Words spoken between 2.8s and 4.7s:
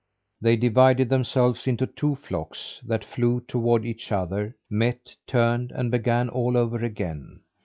that flew toward each other,